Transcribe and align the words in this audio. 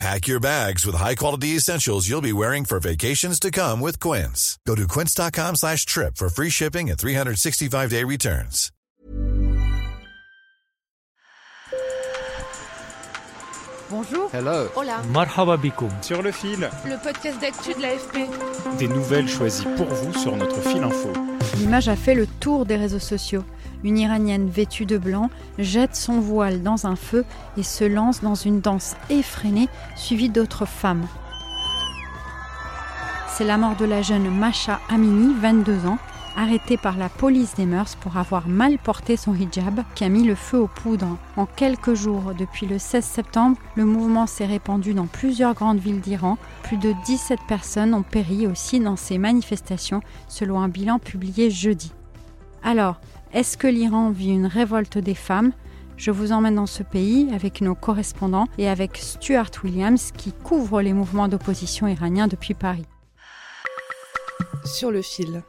Pack 0.00 0.26
your 0.26 0.40
bags 0.40 0.84
with 0.84 0.96
high-quality 0.96 1.50
essentials 1.56 2.08
you'll 2.08 2.20
be 2.20 2.32
wearing 2.32 2.64
for 2.64 2.80
vacations 2.80 3.38
to 3.40 3.50
come 3.50 3.80
with 3.80 4.00
Quince. 4.00 4.58
Go 4.66 4.74
to 4.74 4.86
quince.com 4.88 5.54
slash 5.56 5.86
trip 5.86 6.16
for 6.16 6.28
free 6.28 6.50
shipping 6.50 6.90
and 6.90 6.98
365-day 6.98 8.02
returns. 8.04 8.70
Bonjour. 13.90 14.28
Hello. 14.32 14.68
Hola. 14.76 15.02
Marhaba 15.12 15.56
bikoum. 15.56 15.90
Sur 16.02 16.22
le 16.22 16.32
fil, 16.32 16.68
Le 16.86 16.96
podcast 17.02 17.38
d'actu 17.40 17.74
de 17.74 17.82
l'AFP. 17.82 18.78
des 18.78 18.88
nouvelles 18.88 19.28
choisies 19.28 19.66
pour 19.76 19.86
vous 19.86 20.12
sur 20.18 20.34
notre 20.36 20.60
fil 20.62 20.82
info. 20.82 21.12
L'image 21.58 21.88
a 21.88 21.96
fait 21.96 22.14
le 22.14 22.26
tour 22.26 22.64
des 22.66 22.76
réseaux 22.76 22.98
sociaux. 22.98 23.44
Une 23.84 23.98
Iranienne 23.98 24.48
vêtue 24.48 24.86
de 24.86 24.96
blanc 24.96 25.28
jette 25.58 25.94
son 25.94 26.18
voile 26.18 26.62
dans 26.62 26.86
un 26.86 26.96
feu 26.96 27.26
et 27.58 27.62
se 27.62 27.84
lance 27.84 28.22
dans 28.22 28.34
une 28.34 28.60
danse 28.60 28.96
effrénée 29.10 29.68
suivie 29.94 30.30
d'autres 30.30 30.64
femmes. 30.64 31.06
C'est 33.28 33.44
la 33.44 33.58
mort 33.58 33.76
de 33.76 33.84
la 33.84 34.00
jeune 34.00 34.30
Masha 34.30 34.80
Amini, 34.88 35.34
22 35.38 35.86
ans, 35.86 35.98
arrêtée 36.34 36.78
par 36.78 36.96
la 36.96 37.10
police 37.10 37.56
des 37.56 37.66
mœurs 37.66 37.94
pour 37.96 38.16
avoir 38.16 38.48
mal 38.48 38.78
porté 38.78 39.18
son 39.18 39.34
hijab, 39.34 39.82
qui 39.94 40.04
a 40.04 40.08
mis 40.08 40.24
le 40.24 40.34
feu 40.34 40.58
aux 40.58 40.68
poudres. 40.68 41.18
En 41.36 41.44
quelques 41.44 41.94
jours, 41.94 42.32
depuis 42.38 42.66
le 42.66 42.78
16 42.78 43.04
septembre, 43.04 43.58
le 43.74 43.84
mouvement 43.84 44.26
s'est 44.26 44.46
répandu 44.46 44.94
dans 44.94 45.06
plusieurs 45.06 45.52
grandes 45.52 45.78
villes 45.78 46.00
d'Iran. 46.00 46.38
Plus 46.62 46.78
de 46.78 46.94
17 47.04 47.40
personnes 47.46 47.92
ont 47.92 48.02
péri 48.02 48.46
aussi 48.46 48.80
dans 48.80 48.96
ces 48.96 49.18
manifestations, 49.18 50.00
selon 50.26 50.60
un 50.60 50.68
bilan 50.68 50.98
publié 50.98 51.50
jeudi. 51.50 51.92
Alors, 52.62 52.98
est-ce 53.34 53.56
que 53.56 53.66
l'Iran 53.66 54.10
vit 54.10 54.30
une 54.30 54.46
révolte 54.46 54.96
des 54.96 55.16
femmes? 55.16 55.52
Je 55.96 56.12
vous 56.12 56.30
emmène 56.30 56.54
dans 56.54 56.66
ce 56.66 56.84
pays 56.84 57.28
avec 57.34 57.60
nos 57.60 57.74
correspondants 57.74 58.46
et 58.58 58.68
avec 58.68 58.96
Stuart 58.96 59.50
Williams 59.64 60.12
qui 60.16 60.32
couvre 60.32 60.80
les 60.80 60.92
mouvements 60.92 61.26
d'opposition 61.26 61.88
iraniens 61.88 62.28
depuis 62.28 62.54
Paris. 62.54 62.86
Sur 64.64 64.92
le 64.92 65.02
fil. 65.02 65.42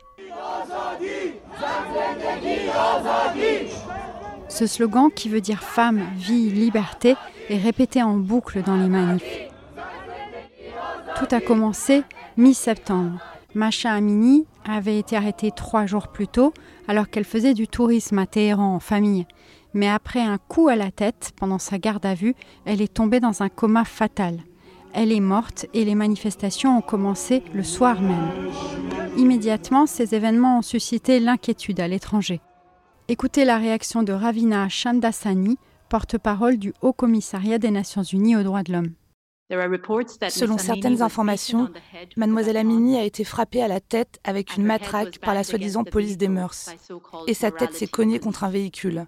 Ce 4.49 4.67
slogan 4.67 5.09
qui 5.15 5.29
veut 5.29 5.41
dire 5.41 5.61
femme, 5.61 6.03
vie, 6.15 6.49
liberté 6.49 7.15
est 7.49 7.57
répété 7.57 8.01
en 8.01 8.17
boucle 8.17 8.63
dans 8.63 8.77
les 8.77 8.89
manifs. 8.89 9.49
Tout 11.17 11.27
a 11.31 11.39
commencé 11.39 12.03
mi-septembre. 12.35 13.19
Masha 13.55 13.93
Amini 13.93 14.45
avait 14.65 14.99
été 14.99 15.15
arrêtée 15.15 15.49
trois 15.49 15.85
jours 15.85 16.09
plus 16.09 16.27
tôt 16.27 16.53
alors 16.89 17.09
qu'elle 17.09 17.23
faisait 17.23 17.53
du 17.53 17.69
tourisme 17.69 18.19
à 18.19 18.25
Téhéran 18.25 18.75
en 18.75 18.79
famille. 18.81 19.25
Mais 19.73 19.87
après 19.89 20.19
un 20.19 20.37
coup 20.37 20.67
à 20.67 20.75
la 20.75 20.91
tête 20.91 21.31
pendant 21.37 21.57
sa 21.57 21.77
garde 21.77 22.05
à 22.05 22.15
vue, 22.15 22.35
elle 22.65 22.81
est 22.81 22.93
tombée 22.93 23.21
dans 23.21 23.43
un 23.43 23.49
coma 23.49 23.85
fatal. 23.85 24.43
Elle 24.93 25.13
est 25.13 25.21
morte 25.21 25.67
et 25.73 25.85
les 25.85 25.95
manifestations 25.95 26.77
ont 26.77 26.81
commencé 26.81 27.43
le 27.53 27.63
soir 27.63 28.01
même. 28.01 28.29
Immédiatement, 29.17 29.85
ces 29.85 30.15
événements 30.15 30.59
ont 30.59 30.61
suscité 30.61 31.21
l'inquiétude 31.21 31.79
à 31.79 31.87
l'étranger. 31.87 32.41
Écoutez 33.07 33.45
la 33.45 33.57
réaction 33.57 34.03
de 34.03 34.11
Ravina 34.11 34.67
Shamdasani, 34.67 35.57
porte-parole 35.87 36.57
du 36.57 36.73
Haut 36.81 36.93
Commissariat 36.93 37.57
des 37.57 37.71
Nations 37.71 38.03
Unies 38.03 38.35
aux 38.35 38.43
droits 38.43 38.63
de 38.63 38.73
l'homme. 38.73 38.91
Selon 39.49 40.57
certaines 40.57 41.01
informations, 41.03 41.69
Mademoiselle 42.17 42.57
Amini 42.57 42.97
a 42.97 43.03
été 43.03 43.23
frappée 43.23 43.61
à 43.61 43.67
la 43.67 43.79
tête 43.79 44.19
avec 44.23 44.57
une 44.57 44.63
matraque 44.63 45.19
par 45.19 45.35
la 45.35 45.43
soi-disant 45.43 45.83
police 45.83 46.17
des 46.17 46.29
mœurs. 46.29 46.69
Et 47.27 47.35
sa 47.35 47.51
tête 47.51 47.73
s'est 47.73 47.87
cognée 47.87 48.19
contre 48.19 48.43
un 48.43 48.49
véhicule. 48.49 49.05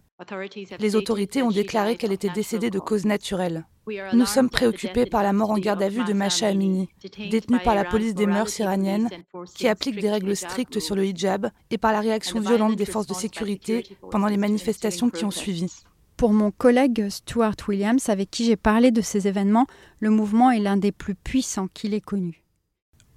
Les 0.80 0.96
autorités 0.96 1.42
ont 1.42 1.52
déclaré 1.52 1.96
qu'elle 1.96 2.12
était 2.12 2.30
décédée 2.30 2.70
de 2.70 2.80
cause 2.80 3.06
naturelle. 3.06 3.66
Nous 4.14 4.26
sommes 4.26 4.50
préoccupés 4.50 5.06
par 5.06 5.24
la 5.24 5.34
mort 5.34 5.52
en 5.52 5.58
garde 5.58 5.82
à 5.82 5.90
vue 5.90 6.04
de 6.04 6.14
Masha 6.14 6.48
Amini, 6.48 6.90
détenue 7.32 7.60
par 7.60 7.74
la 7.74 7.86
police 7.86 8.14
des 8.14 8.26
mœurs 8.26 8.60
iranienne, 8.60 9.10
qui 9.56 9.68
applique 9.68 10.00
des 10.00 10.12
règles 10.12 10.36
strictes 10.36 10.80
sur 10.80 10.96
le 10.96 11.06
hijab, 11.06 11.50
et 11.72 11.78
par 11.78 11.94
la 11.94 12.02
réaction 12.02 12.40
violente 12.40 12.76
des 12.76 12.86
forces 12.86 13.08
de 13.08 13.14
sécurité 13.14 13.84
pendant 14.12 14.28
les 14.28 14.38
manifestations 14.38 15.10
qui 15.10 15.26
ont 15.26 15.32
suivi. 15.32 15.72
Pour 16.18 16.34
mon 16.34 16.50
collègue 16.50 17.10
Stuart 17.10 17.56
Williams, 17.68 18.10
avec 18.10 18.32
qui 18.32 18.44
j'ai 18.46 18.56
parlé 18.56 18.90
de 18.90 19.02
ces 19.02 19.28
événements, 19.28 19.68
le 20.00 20.10
mouvement 20.10 20.50
est 20.50 20.60
l'un 20.60 20.76
des 20.76 20.92
plus 20.92 21.14
puissants 21.14 21.68
qu'il 21.72 21.94
ait 21.94 22.02
connu. 22.02 22.44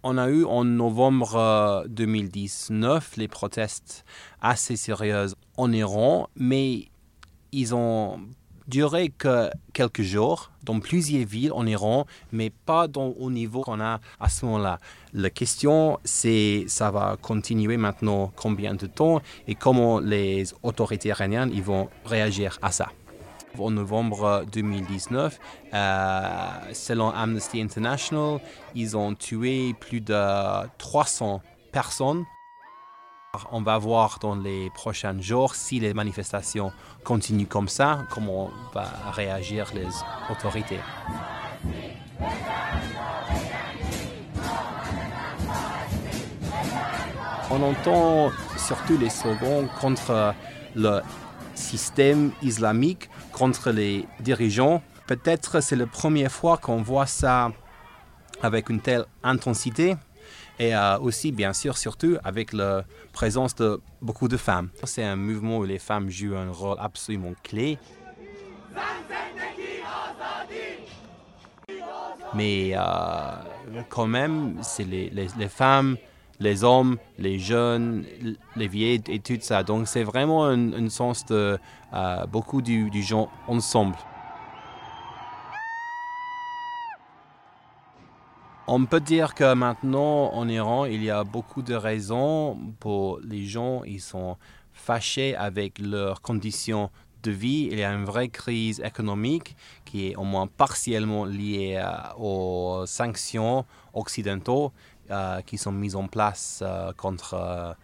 On 0.03 0.19
a 0.19 0.29
eu 0.29 0.45
en 0.45 0.65
novembre 0.65 1.37
euh, 1.37 1.85
2019 1.89 3.17
les 3.17 3.27
protestes 3.27 4.05
assez 4.43 4.77
sérieuses 4.77 5.35
en 5.57 5.73
Iran, 5.73 6.29
mais 6.37 6.89
ils 7.53 7.75
ont 7.75 8.21
duré 8.71 9.09
que 9.11 9.51
quelques 9.73 10.03
jours 10.03 10.51
dans 10.63 10.79
plusieurs 10.79 11.27
villes 11.27 11.53
en 11.53 11.67
Iran, 11.67 12.07
mais 12.33 12.51
pas 12.51 12.87
dans, 12.87 13.09
au 13.19 13.31
niveau 13.31 13.63
qu'on 13.63 13.81
a 13.81 14.01
à 14.21 14.29
ce 14.29 14.47
moment-là. 14.47 14.79
La 15.13 15.29
question, 15.29 15.99
c'est 16.05 16.65
ça 16.69 16.91
va 16.91 17.17
continuer 17.21 17.77
maintenant 17.77 18.33
combien 18.37 18.75
de 18.75 18.87
temps 18.87 19.21
et 19.49 19.57
comment 19.57 19.99
les 19.99 20.55
autorités 20.63 21.09
iraniennes 21.09 21.51
ils 21.53 21.63
vont 21.63 21.89
réagir 22.05 22.59
à 22.63 22.71
ça. 22.71 22.89
En 23.59 23.73
novembre 23.73 24.45
2019, 24.53 25.39
euh, 25.75 26.49
selon 26.73 27.11
Amnesty 27.11 27.61
International, 27.61 28.39
ils 28.77 28.97
ont 28.97 29.13
tué 29.15 29.75
plus 29.79 30.01
de 30.01 30.23
300 30.79 31.43
personnes. 31.73 32.25
On 33.53 33.63
va 33.63 33.79
voir 33.79 34.19
dans 34.21 34.35
les 34.35 34.71
prochains 34.71 35.21
jours 35.21 35.55
si 35.55 35.79
les 35.79 35.95
manifestations 35.95 36.73
continuent 37.05 37.47
comme 37.47 37.69
ça, 37.69 38.01
comment 38.11 38.51
vont 38.75 38.83
réagir 39.13 39.71
les 39.73 39.87
autorités. 40.29 40.81
On 47.53 47.63
entend 47.63 48.33
surtout 48.57 48.99
les 48.99 49.11
slogans 49.11 49.69
contre 49.81 50.35
le 50.75 51.01
système 51.55 52.33
islamique, 52.43 53.09
contre 53.33 53.71
les 53.71 54.09
dirigeants. 54.19 54.83
Peut-être 55.07 55.61
c'est 55.61 55.77
la 55.77 55.87
première 55.87 56.33
fois 56.33 56.57
qu'on 56.57 56.83
voit 56.83 57.07
ça 57.07 57.53
avec 58.43 58.71
une 58.71 58.81
telle 58.81 59.05
intensité 59.23 59.97
et 60.61 60.75
euh, 60.75 60.99
aussi, 60.99 61.33
bien 61.33 61.55
sûr, 61.55 61.79
surtout 61.79 62.19
avec 62.23 62.53
la 62.53 62.85
présence 63.15 63.55
de 63.55 63.81
beaucoup 64.03 64.29
de 64.29 64.37
femmes. 64.37 64.69
C'est 64.85 65.03
un 65.03 65.17
mouvement 65.17 65.57
où 65.57 65.65
les 65.65 65.79
femmes 65.79 66.11
jouent 66.11 66.37
un 66.37 66.53
rôle 66.53 66.77
absolument 66.79 67.33
clé. 67.43 67.79
Mais 72.35 72.73
euh, 72.75 72.81
quand 73.89 74.07
même, 74.07 74.59
c'est 74.61 74.85
les, 74.85 75.49
femmes, 75.49 75.97
les 76.39 76.63
hommes, 76.63 76.99
les 77.19 77.39
jeunes, 77.39 78.05
les 78.55 78.69
vieilles 78.69 79.03
et 79.09 79.19
tout 79.19 79.39
ça. 79.41 79.63
Donc 79.63 79.89
c'est 79.89 80.05
vraiment 80.05 80.45
un, 80.45 80.91
sens 80.91 81.25
de 81.25 81.59
euh, 81.95 82.27
beaucoup 82.27 82.61
du, 82.61 82.91
du 82.91 83.03
gens 83.03 83.31
ensemble. 83.49 83.97
On 88.67 88.85
peut 88.87 89.01
dire 89.01 89.35
que 89.35 89.55
maintenant 89.55 90.33
en 90.33 90.49
Iran, 90.49 90.85
il 90.85 91.03
y 91.03 91.11
a 91.11 91.25
beaucoup 91.25 91.63
de 91.63 91.75
raisons 91.75 92.57
pour 92.79 93.19
les 93.21 93.45
gens, 93.45 93.83
ils 93.85 94.01
sont 94.01 94.37
fâchés 94.73 95.35
avec 95.35 95.79
leurs 95.79 96.23
conditions 96.23 96.91
de 97.23 97.31
vie. 97.31 97.69
Il 97.71 97.79
y 97.79 97.85
a 97.85 97.93
une 97.93 98.05
vraie 98.05 98.29
crise 98.29 98.81
économique 98.81 99.57
qui 99.85 100.09
est 100.09 100.17
au 100.17 100.25
moins 100.25 100.47
partiellement 100.47 101.25
liée 101.25 101.81
euh, 101.83 102.15
aux 102.17 102.85
sanctions 102.87 103.65
occidentaux 103.93 104.73
euh, 105.11 105.41
qui 105.43 105.59
sont 105.59 105.73
mises 105.73 105.97
en 105.97 106.07
place 106.07 106.61
euh, 106.63 106.93
contre 106.93 107.77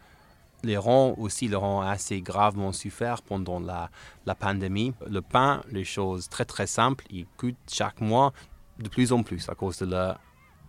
l'Iran. 0.63 1.15
Aussi, 1.19 1.49
l'Iran 1.49 1.83
a 1.83 1.91
assez 1.91 2.21
gravement 2.21 2.73
souffert 2.73 3.23
pendant 3.23 3.61
la, 3.61 3.91
la 4.25 4.35
pandémie. 4.35 4.95
Le 5.09 5.21
pain, 5.21 5.63
les 5.71 5.85
choses 5.85 6.29
très 6.29 6.45
très 6.45 6.67
simples, 6.67 7.05
il 7.11 7.27
coûte 7.37 7.57
chaque 7.71 8.01
mois 8.01 8.33
de 8.79 8.89
plus 8.89 9.13
en 9.13 9.23
plus 9.23 9.49
à 9.49 9.55
cause 9.55 9.79
de 9.79 9.87
la 9.87 10.19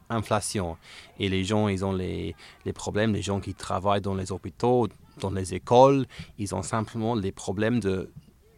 inflation. 0.09 0.77
Et 1.19 1.30
les 1.30 1.44
gens, 1.44 1.68
ils 1.68 1.83
ont 1.86 1.94
les, 1.94 2.36
les, 2.65 2.74
problèmes, 2.74 3.13
les 3.13 3.21
gens 3.21 3.39
qui 3.39 3.54
travaillent 3.54 4.01
dans 4.01 4.15
les 4.15 4.31
hôpitaux, 4.31 4.88
dans 5.19 5.31
les 5.31 5.54
écoles, 5.54 6.06
ils 6.38 6.54
ont 6.56 6.63
simplement 6.63 7.15
les 7.15 7.31
problèmes 7.31 7.80
de 7.80 8.09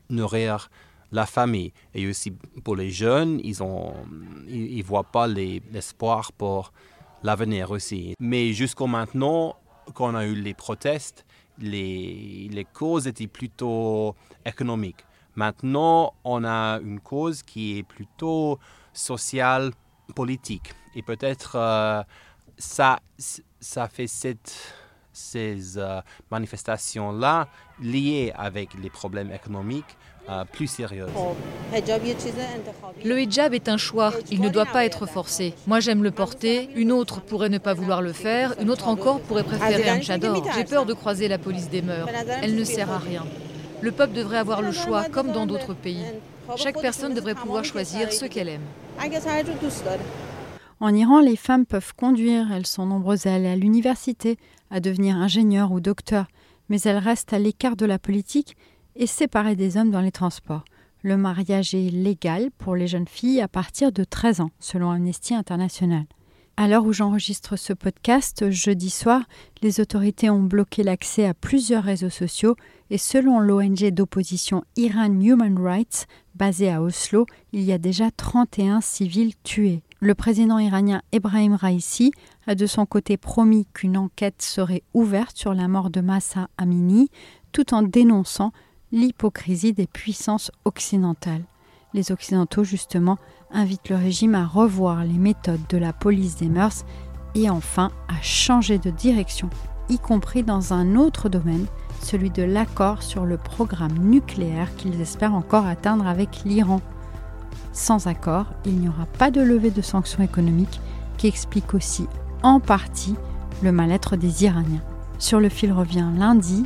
nourrir 0.10 0.70
la 1.12 1.26
famille. 1.26 1.74
Et 1.94 2.08
aussi 2.08 2.32
pour 2.64 2.76
les 2.76 2.92
jeunes, 2.92 3.40
ils 3.44 3.58
ne 3.62 4.50
ils, 4.50 4.84
voient 4.84 5.04
pas 5.04 5.28
l'espoir 5.28 6.32
pour 6.34 6.72
l'avenir 7.24 7.72
aussi. 7.72 8.14
Mais 8.20 8.54
jusqu'à 8.54 8.86
maintenant, 8.86 9.56
quand 9.94 10.12
on 10.12 10.16
a 10.16 10.26
eu 10.26 10.36
les 10.36 10.54
protestes, 10.54 11.26
les, 11.58 12.48
les 12.52 12.66
causes 12.66 13.08
étaient 13.08 13.28
plutôt 13.28 14.16
économiques. 14.46 15.06
Maintenant, 15.36 16.14
on 16.24 16.44
a 16.44 16.80
une 16.80 17.00
cause 17.00 17.44
qui 17.44 17.78
est 17.78 17.84
plutôt 17.84 18.60
sociale, 18.94 19.72
politique. 20.14 20.74
Et 20.96 21.02
peut-être 21.02 21.56
euh, 21.56 22.04
ça, 22.58 23.00
ça 23.60 23.88
fait 23.88 24.08
cette, 24.08 24.74
ces 25.14 25.78
euh, 25.78 26.02
manifestations-là 26.32 27.48
liées 27.82 28.34
avec 28.36 28.74
les 28.82 28.90
problèmes 28.90 29.32
économiques 29.32 29.98
euh, 30.30 30.44
plus 30.46 30.68
sérieuses. 30.68 31.10
Le 33.04 33.20
hijab 33.20 33.54
est 33.54 33.68
un 33.68 33.78
choix, 33.78 34.14
il 34.30 34.42
ne 34.42 34.50
doit 34.50 34.66
pas 34.66 34.86
être 34.86 35.06
forcé. 35.06 35.56
Moi 35.66 35.80
j'aime 35.80 36.04
le 36.04 36.12
porter, 36.12 36.70
une 36.76 36.92
autre 36.92 37.22
pourrait 37.22 37.50
ne 37.50 37.58
pas 37.58 37.74
vouloir 37.74 38.02
le 38.02 38.14
faire, 38.14 38.54
une 38.62 38.70
autre 38.70 38.88
encore 38.88 39.22
pourrait 39.22 39.44
préférer 39.44 39.90
un 39.90 40.02
chador. 40.02 40.46
J'ai 40.56 40.66
peur 40.66 40.86
de 40.86 40.94
croiser 40.94 41.28
la 41.28 41.38
police 41.38 41.70
des 41.70 41.82
mœurs, 41.82 42.10
elle 42.42 42.56
ne 42.56 42.64
sert 42.64 42.92
à 42.92 43.00
rien. 43.00 43.26
Le 43.82 43.92
peuple 43.92 44.14
devrait 44.14 44.38
avoir 44.38 44.62
le 44.62 44.74
choix, 44.74 45.06
comme 45.06 45.32
dans 45.32 45.46
d'autres 45.46 45.74
pays. 45.74 46.04
Chaque 46.58 46.82
personne 46.82 47.14
devrait 47.14 47.36
pouvoir 47.36 47.64
choisir 47.64 48.12
ce 48.12 48.26
qu'elle 48.26 48.50
aime. 48.50 48.62
En 50.80 50.96
Iran, 50.96 51.20
les 51.20 51.36
femmes 51.36 51.66
peuvent 51.66 51.94
conduire, 51.96 52.52
elles 52.52 52.66
sont 52.66 52.86
nombreuses 52.86 53.26
à 53.26 53.34
aller 53.34 53.48
à 53.48 53.56
l'université, 53.56 54.38
à 54.72 54.80
devenir 54.80 55.16
ingénieurs 55.18 55.72
ou 55.72 55.80
docteurs, 55.80 56.28
mais 56.70 56.82
elles 56.82 56.98
restent 56.98 57.34
à 57.34 57.40
l'écart 57.40 57.76
de 57.76 57.86
la 57.86 58.00
politique 58.00 58.56
et 58.96 59.08
séparées 59.08 59.56
des 59.56 59.78
hommes 59.78 59.92
dans 59.92 60.02
les 60.02 60.12
transports. 60.12 60.64
Le 61.02 61.18
mariage 61.18 61.74
est 61.74 61.90
légal 61.90 62.50
pour 62.58 62.76
les 62.76 62.88
jeunes 62.88 63.08
filles 63.08 63.42
à 63.42 63.48
partir 63.48 63.92
de 63.92 64.04
13 64.04 64.42
ans, 64.42 64.52
selon 64.60 64.92
Amnesty 64.92 65.34
International. 65.34 66.06
À 66.62 66.68
l'heure 66.68 66.84
où 66.84 66.92
j'enregistre 66.92 67.56
ce 67.56 67.72
podcast, 67.72 68.50
jeudi 68.50 68.90
soir, 68.90 69.22
les 69.62 69.80
autorités 69.80 70.30
ont 70.30 70.44
bloqué 70.44 70.84
l'accès 70.84 71.26
à 71.26 71.34
plusieurs 71.34 71.86
réseaux 71.86 72.10
sociaux 72.10 72.58
et 72.90 72.98
selon 72.98 73.40
l'ONG 73.40 73.92
d'opposition 73.92 74.66
Iran 74.76 75.22
Human 75.22 75.58
Rights, 75.58 76.06
basée 76.36 76.70
à 76.70 76.82
Oslo, 76.82 77.28
il 77.54 77.62
y 77.62 77.72
a 77.72 77.78
déjà 77.78 78.12
31 78.12 78.82
civils 78.82 79.36
tués. 79.42 79.84
Le 80.02 80.16
président 80.16 80.60
iranien 80.60 81.02
Ebrahim 81.14 81.54
Raisi 81.54 82.12
a 82.46 82.56
de 82.56 82.66
son 82.66 82.86
côté 82.86 83.16
promis 83.16 83.66
qu'une 83.74 83.96
enquête 83.96 84.42
serait 84.42 84.84
ouverte 84.94 85.38
sur 85.38 85.54
la 85.54 85.70
mort 85.70 85.90
de 85.90 86.02
Massa 86.02 86.50
Amini, 86.58 87.10
tout 87.54 87.74
en 87.74 87.84
dénonçant 87.84 88.52
l'hypocrisie 88.92 89.72
des 89.72 89.88
puissances 89.88 90.52
occidentales. 90.66 91.46
Les 91.94 92.12
Occidentaux, 92.12 92.64
justement, 92.64 93.18
invitent 93.52 93.90
le 93.90 93.96
régime 93.96 94.36
à 94.36 94.46
revoir 94.46 95.04
les 95.04 95.18
méthodes 95.18 95.66
de 95.70 95.78
la 95.78 95.92
police 95.92 96.38
des 96.38 96.50
mœurs 96.50 96.86
et 97.36 97.50
enfin 97.50 97.90
à 98.08 98.22
changer 98.22 98.78
de 98.78 98.92
direction, 98.92 99.50
y 99.90 99.98
compris 99.98 100.44
dans 100.44 100.74
un 100.74 100.96
autre 100.96 101.30
domaine, 101.30 101.66
celui 102.02 102.30
de 102.30 102.44
l'accord 102.44 103.02
sur 103.02 103.26
le 103.26 103.38
programme 103.38 103.98
nucléaire 103.98 104.76
qu'ils 104.76 105.02
espèrent 105.02 105.34
encore 105.34 105.66
atteindre 105.66 106.08
avec 106.08 106.44
l'Iran. 106.46 106.82
Sans 107.74 108.08
accord, 108.08 108.46
il 108.66 108.80
n'y 108.80 108.88
aura 108.88 109.06
pas 109.18 109.32
de 109.32 109.42
levée 109.42 109.72
de 109.72 109.82
sanctions 109.82 110.24
économiques 110.24 110.80
qui 111.18 111.28
explique 111.28 111.74
aussi 111.74 112.08
en 112.44 112.60
partie 112.60 113.16
le 113.62 113.72
mal-être 113.72 114.16
des 114.16 114.44
Iraniens. 114.46 114.82
Sur 115.18 115.40
le 115.40 115.50
fil 115.50 115.74
revient 115.74 116.08
lundi. 116.18 116.66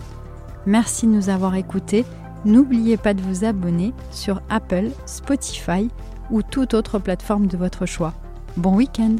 Merci 0.65 1.07
de 1.07 1.11
nous 1.11 1.29
avoir 1.29 1.55
écoutés. 1.55 2.05
N'oubliez 2.45 2.97
pas 2.97 3.13
de 3.13 3.21
vous 3.21 3.45
abonner 3.45 3.93
sur 4.11 4.41
Apple, 4.49 4.89
Spotify 5.05 5.89
ou 6.29 6.41
toute 6.41 6.73
autre 6.73 6.99
plateforme 6.99 7.47
de 7.47 7.57
votre 7.57 7.85
choix. 7.85 8.13
Bon 8.57 8.75
week-end 8.75 9.15